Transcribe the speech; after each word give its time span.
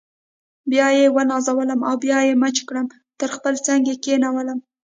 بیا 0.71 0.87
یې 0.97 1.05
ونازولم 1.15 1.79
او 1.87 1.95
بیا 2.03 2.17
یې 2.27 2.33
مچ 2.41 2.57
کړم 2.67 2.87
تر 3.19 3.29
خپل 3.35 3.53
څنګ 3.65 3.81
یې 3.89 3.95
کښېنولم. 4.03 4.59